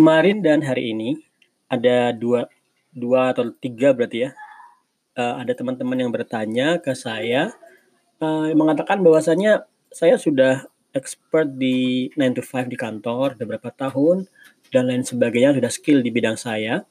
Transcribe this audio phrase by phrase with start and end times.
[0.00, 1.20] Kemarin dan hari ini
[1.68, 2.48] ada dua
[2.88, 4.30] dua atau tiga berarti ya,
[5.12, 7.52] eee, ada teman-teman yang bertanya ke saya,
[8.16, 10.64] eee, mengatakan bahwasanya saya sudah
[10.96, 14.24] expert di 9 to 5 di kantor udah berapa tahun
[14.72, 16.88] dan lain sebagainya, sudah skill di bidang saya.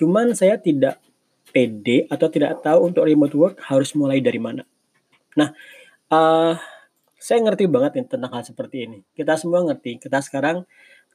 [0.00, 1.04] Cuman saya tidak
[1.52, 4.64] pede atau tidak tahu untuk remote work harus mulai dari mana.
[5.36, 5.52] Nah,
[6.08, 6.52] eee,
[7.20, 8.98] saya ngerti banget nih tentang hal seperti ini.
[9.12, 10.64] Kita semua ngerti, kita sekarang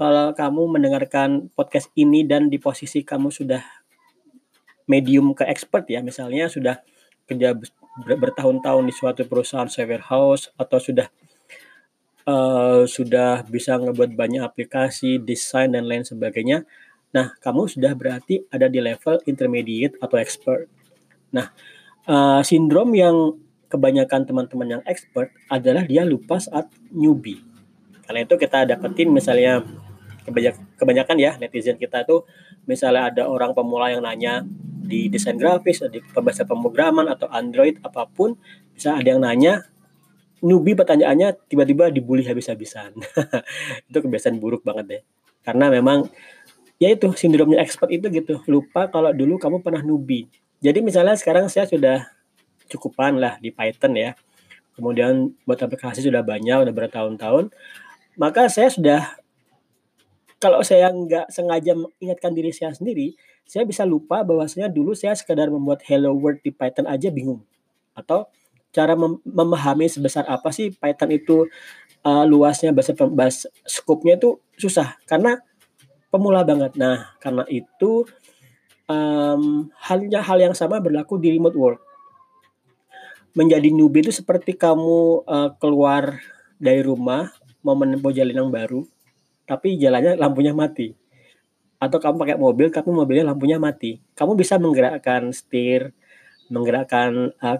[0.00, 3.60] kalau kamu mendengarkan podcast ini dan di posisi kamu sudah
[4.88, 6.80] medium ke expert ya, misalnya sudah
[7.28, 7.52] kerja
[8.08, 11.04] bertahun-tahun di suatu perusahaan software house atau sudah,
[12.24, 16.64] eee, sudah bisa ngebuat banyak aplikasi, desain dan lain sebagainya.
[17.12, 20.64] Nah, kamu sudah berarti ada di level intermediate atau expert.
[21.36, 21.52] Nah,
[22.08, 23.36] eee, sindrom yang
[23.68, 27.44] kebanyakan teman-teman yang expert adalah dia lupa saat newbie.
[28.08, 29.62] Karena itu kita dapetin misalnya
[30.30, 32.24] kebanyak kebanyakan ya netizen kita tuh
[32.70, 34.46] misalnya ada orang pemula yang nanya
[34.90, 38.34] di desain grafis, di pembahasan pemrograman atau Android apa pun,
[38.74, 39.62] bisa ada yang nanya
[40.42, 42.98] newbie pertanyaannya tiba-tiba dibully habis-habisan.
[43.88, 45.02] Itu kebiasaan buruk banget deh.
[45.46, 46.10] Karena memang
[46.80, 50.28] ya itu sindromnya expert itu gitu, lupa kalau dulu kamu pernah newbie.
[50.60, 52.08] Jadi misalnya sekarang saya sudah
[52.68, 54.12] cukupan lah di Python ya.
[54.76, 57.52] Kemudian buat aplikasi sudah banyak, udah bertahun-tahun.
[58.16, 59.19] Maka saya sudah
[60.40, 63.12] kalau saya nggak sengaja mengingatkan diri saya sendiri,
[63.44, 67.44] saya bisa lupa bahwasanya dulu saya sekadar membuat hello world di Python aja bingung.
[67.92, 68.24] Atau
[68.72, 71.44] cara mem memahami sebesar apa sih Python itu,
[72.02, 75.44] eee, luasnya bahasa bahas scope-nya itu susah karena
[76.08, 76.74] pemula banget.
[76.80, 78.08] Nah, karena itu,
[78.88, 81.80] mmm, halnya hal yang sama berlaku di remote work.
[83.36, 86.18] Menjadi newbie itu seperti kamu, eee, keluar
[86.56, 87.30] dari rumah
[87.60, 88.88] mau menempuh jalan yang baru,
[89.50, 90.94] tapi jalannya lampunya mati.
[91.82, 93.98] Atau kamu pakai mobil tapi mobilnya lampunya mati.
[94.14, 95.90] Kamu bisa menggerakkan setir,
[96.52, 97.58] menggerakkan, eee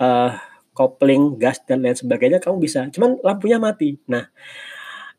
[0.00, 0.30] eee,
[0.74, 4.00] kopling, gas dan lain sebagainya kamu bisa, cuman lampunya mati.
[4.08, 4.24] Nah,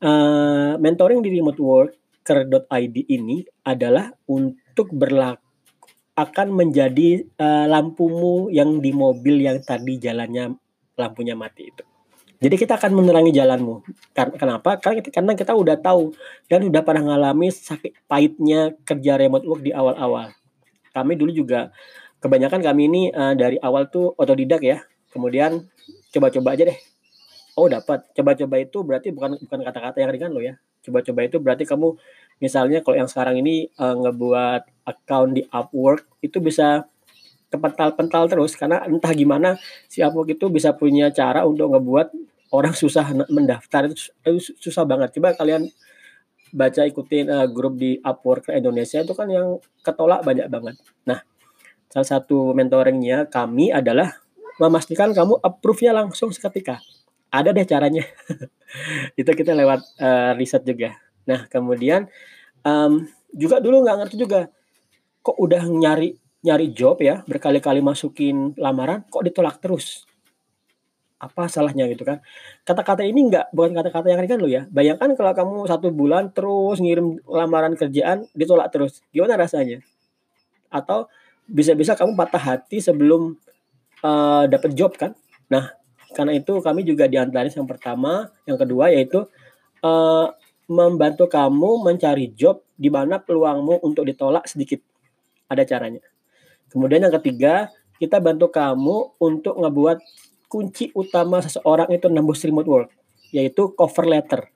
[0.01, 5.39] eee, mentoring di remote worker.id ini adalah untuk berlak
[6.17, 10.55] akan menjadi, eee, lampumu yang di mobil yang tadi jalannya
[10.99, 11.83] lampunya mati itu.
[12.41, 13.85] Jadi kita akan menerangi jalanmu.
[14.17, 14.81] Kenapa?
[14.81, 16.09] Karena karena kita udah tahu
[16.49, 20.33] dan udah pernah ngalami sakit pahitnya kerja remote work di awal-awal.
[20.93, 21.69] Kami dulu juga
[22.23, 24.81] kebanyakan kami ini, eee, dari awal tuh otodidak ya,
[25.13, 25.69] kemudian
[26.13, 26.79] coba-coba aja deh.
[27.59, 30.55] Oh dapat, coba-coba itu berarti bukan bukan kata-kata yang ringan loh ya.
[30.85, 31.97] Coba-coba itu berarti kamu
[32.41, 36.85] misalnya kalau yang sekarang ini, eee, ngebuat account di Upwork itu bisa
[37.51, 39.59] kepental-pental terus karena entah gimana
[39.91, 43.95] si Upwork itu bisa punya cara untuk ngebuat orang susah mendaftar itu
[44.39, 45.15] su susah banget.
[45.19, 45.67] Coba kalian
[46.51, 50.75] baca ikutin, eee, grup di Upwork Indonesia itu kan yang ketolak banyak banget.
[51.07, 51.19] Nah,
[51.91, 54.11] salah satu mentoring-nya kami adalah
[54.61, 56.79] memastikan kamu approve-nya langsung seketika.
[57.33, 58.03] Ada deh caranya.
[59.19, 60.95] Itu kita lewat, eee, riset juga.
[61.27, 62.07] Nah, kemudian,
[62.65, 64.47] mmm, juga dulu nggak ngerti juga,
[65.25, 70.05] kok udah nyari nyari job ya, berkali-kali masukin lamaran, kok ditolak terus?
[71.21, 72.17] Apa salahnya gitu kan.
[72.65, 74.65] Kata-kata ini nggak bukan kata-kata yang ringan loh ya.
[74.73, 79.85] Bayangkan kalau kamu satu bulan terus ngirim lamaran kerjaan ditolak terus, gimana rasanya?
[80.73, 81.07] Atau
[81.49, 83.37] bisa-bisa kamu patah hati sebelum,
[84.03, 85.13] eee, dapat job kan.
[85.51, 85.73] Nah,
[86.17, 89.25] karena itu kami juga di antaranya yang pertama, yang kedua yaitu,
[89.85, 90.27] eee,
[90.71, 94.81] membantu kamu mencari job di mana peluangmu untuk ditolak sedikit.
[95.51, 96.01] Ada caranya.
[96.73, 97.69] Kemudian yang ketiga,
[98.01, 99.99] kita bantu kamu untuk ngebuat
[100.51, 102.89] kunci utama seseorang itu nembus remote work,
[103.31, 104.51] yaitu cover letter.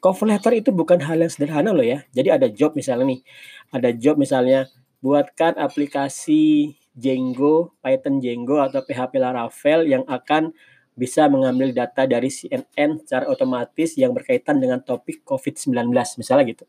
[0.00, 2.08] Cover letter itu bukan hal yang sederhana loh ya.
[2.16, 3.20] Jadi ada job misalnya nih,
[3.68, 4.64] ada job misalnya
[5.04, 10.56] buatkan aplikasi Django, Python Django atau PHP Laravel yang akan
[10.96, 16.64] bisa mengambil data dari CNN secara otomatis yang berkaitan dengan topik COVID-19 misalnya gitu.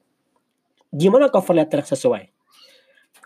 [0.91, 2.36] Gimana cover letter sesuai?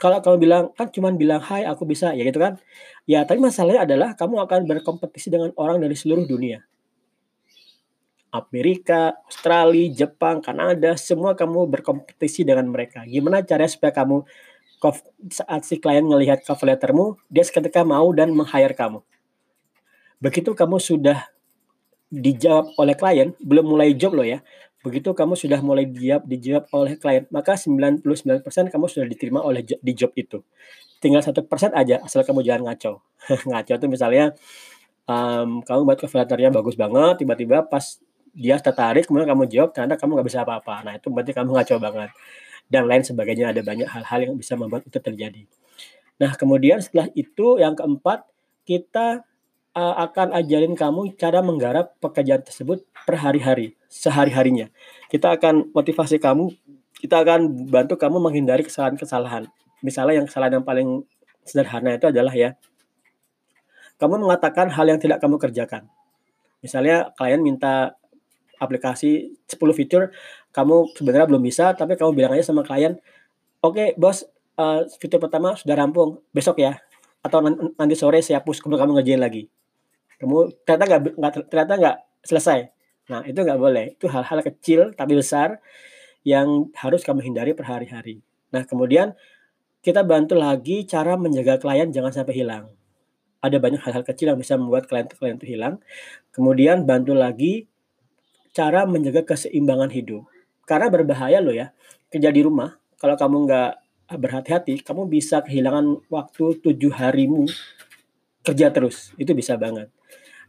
[0.01, 2.57] Kalau kamu bilang, kan cuman bilang, "Hai, aku bisa," ya gitu kan.
[3.05, 6.65] Ya, tapi masalahnya adalah kamu akan berkompetisi dengan orang dari seluruh dunia.
[8.33, 13.03] Amerika, Australia, Jepang, Kanada, semua kamu berkompetisi dengan mereka.
[13.05, 14.23] Gimana caranya supaya kamu
[15.29, 19.05] saat si klien ngelihat cover letter-mu, dia seketika mau dan meng-hire kamu.
[20.17, 21.29] Begitu kamu sudah
[22.09, 24.41] dijawab oleh klien, belum mulai job loh ya,
[24.81, 28.01] Begitu kamu sudah mulai dijawab dijawab oleh klien, maka 99%
[28.73, 30.41] kamu sudah diterima oleh di job itu.
[30.97, 33.01] Tinggal satu persen aja asal kamu jangan ngaco.
[33.49, 34.33] ngaco itu misalnya,
[35.05, 38.01] um, kamu buat cover letter bagus banget, tiba-tiba pas
[38.31, 40.75] dia tertarik kemudian kamu jawab ternyata kamu nggak bisa apa-apa.
[40.87, 42.11] Nah itu berarti kamu ngaco banget.
[42.71, 43.51] dan lain sebagainya.
[43.51, 45.43] Ada banyak hal-hal yang bisa membuat itu terjadi.
[46.23, 48.23] Nah, kemudian setelah itu yang keempat,
[48.63, 49.27] kita
[49.75, 54.67] uh, akan ajarin kamu cara menggarap pekerjaan tersebut per hari-hari, sehari-harinya.
[55.07, 56.51] Kita akan motivasi kamu,
[56.99, 59.47] kita akan bantu kamu menghindari kesalahan-kesalahan.
[59.81, 61.03] Misalnya yang kesalahan yang paling
[61.41, 62.53] sederhana itu adalah ya,
[63.97, 65.89] kamu mengatakan hal yang tidak kamu kerjakan.
[66.61, 67.97] Misalnya klien minta
[68.61, 70.13] aplikasi 10 fitur,
[70.53, 73.01] kamu sebenarnya belum bisa, tapi kamu bilang aja sama klien,
[73.65, 74.29] oke okay, bos,
[74.61, 76.77] uh, fitur pertama sudah rampung, besok ya,
[77.25, 77.41] atau
[77.77, 79.49] nanti sore saya push kamu kamu ngerjain lagi.
[80.21, 81.01] Kamu ternyata nggak
[81.49, 82.69] ternyata nggak selesai.
[83.09, 83.97] Nah itu nggak boleh.
[83.97, 85.57] Itu hal-hal kecil tapi besar
[86.21, 88.21] yang harus kamu hindari per hari-hari.
[88.53, 89.17] Nah kemudian
[89.81, 92.69] kita bantu lagi cara menjaga klien jangan sampai hilang.
[93.41, 95.81] Ada banyak hal-hal kecil yang bisa membuat klien-klien itu hilang.
[96.29, 97.65] Kemudian bantu lagi
[98.53, 100.29] cara menjaga keseimbangan hidup.
[100.69, 101.73] Karena berbahaya loh ya,
[102.13, 103.71] kerja di rumah, kalau kamu nggak
[104.13, 107.49] berhati-hati, kamu bisa kehilangan waktu tujuh harimu
[108.45, 109.17] kerja terus.
[109.17, 109.89] Itu bisa banget.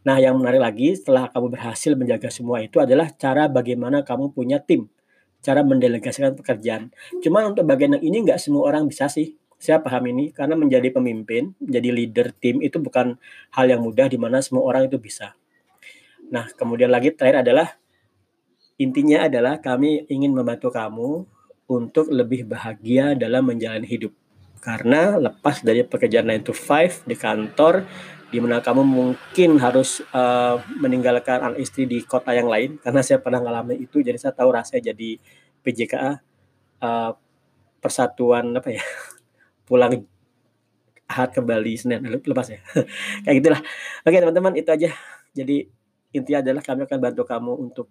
[0.03, 4.59] Nah, yang menarik lagi setelah kamu berhasil menjaga semua itu adalah cara bagaimana kamu punya
[4.59, 4.91] tim
[5.43, 6.89] cara mendelegasikan pekerjaan.
[7.19, 9.35] Cuma untuk bagian yang ini nggak semua orang bisa sih.
[9.59, 13.19] Saya paham ini karena menjadi pemimpin, menjadi leader tim itu bukan
[13.51, 15.35] hal yang mudah di mana semua orang itu bisa.
[16.31, 17.67] Nah, kemudian lagi terakhir adalah
[18.79, 21.27] intinya adalah kami ingin membantu kamu
[21.67, 24.11] untuk lebih bahagia dalam menjalani hidup.
[24.63, 27.83] Karena lepas dari pekerjaan 9 to 5 di kantor,
[28.33, 32.81] di mana kamu mungkin harus uh, meninggalkan anak istri di kota yang lain.
[32.81, 35.21] Karena saya pernah ngalamin itu jadi saya tahu rasanya jadi
[35.61, 36.11] PJKA uh,
[36.81, 37.11] eh,
[37.77, 38.81] persatuan apa ya
[39.69, 40.01] pulang
[41.05, 42.57] ahad kembali Senin lepas ya.
[43.23, 43.61] Kayak gitulah.
[44.01, 44.89] Oke teman-teman itu aja.
[45.37, 45.69] Jadi
[46.17, 47.87] intinya adalah kami akan bantu kamu untuk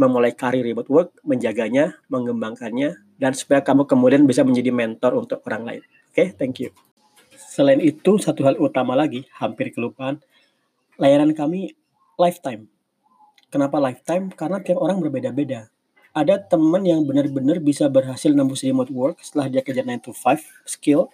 [0.00, 5.64] memulai karir remote work menjaganya mengembangkannya dan supaya kamu kemudian bisa menjadi mentor untuk orang
[5.68, 5.82] lain.
[6.08, 6.85] Oke thank you
[7.36, 10.18] Selain itu, satu hal utama lagi, hampir kelupaan,
[10.96, 11.76] layanan kami
[12.16, 12.68] lifetime.
[13.52, 14.32] Kenapa lifetime?
[14.32, 15.68] Karena tiap orang berbeda-beda.
[16.16, 20.40] Ada teman yang benar-benar bisa berhasil nembus remote work setelah dia kerja 9 to 5
[20.64, 21.12] skill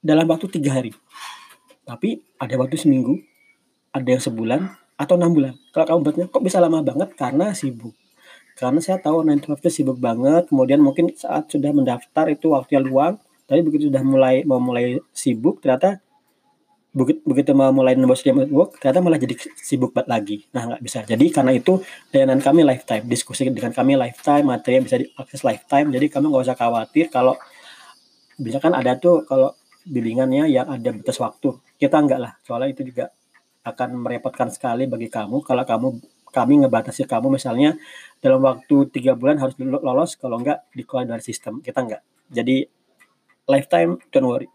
[0.00, 0.96] dalam waktu tiga hari.
[1.84, 3.20] Tapi ada waktu seminggu,
[3.92, 4.60] ada yang sebulan,
[4.98, 5.54] atau enam bulan.
[5.70, 7.14] Kalau kamu bertanya, kok bisa lama banget?
[7.14, 7.94] Karena sibuk.
[8.58, 12.50] Karena saya tahu 9 to 5 itu sibuk banget, kemudian mungkin saat sudah mendaftar itu
[12.50, 16.04] waktunya luang, tapi begitu sudah mulai mau mulai sibuk ternyata
[16.92, 18.20] begitu, begitu mau mulai nembus
[18.52, 20.36] work ternyata malah jadi sibuk banget lagi.
[20.52, 20.98] Nah nggak bisa.
[21.08, 21.80] Jadi karena itu
[22.12, 26.44] layanan kami lifetime diskusi dengan kami lifetime materi yang bisa diakses lifetime jadi kami nggak
[26.44, 27.34] usah khawatir kalau
[28.36, 29.54] bisa kan ada tuh kalau
[29.88, 31.56] bimbingannya yang ada batas waktu.
[31.80, 33.08] Kita enggak lah soalnya itu juga
[33.64, 35.88] akan merepotkan sekali bagi kamu kalau kamu
[36.28, 37.72] kami ngebatasi kamu misalnya
[38.20, 41.64] dalam waktu tiga bulan harus lolos kalau enggak dikeluarkan dari sistem.
[41.64, 42.68] Kita enggak jadi
[43.48, 44.48] lifetime don't worry